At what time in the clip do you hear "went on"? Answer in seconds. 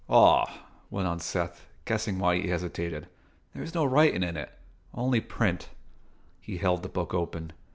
0.89-1.19